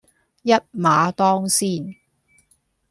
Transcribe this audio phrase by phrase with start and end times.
[0.41, 1.95] 一馬當先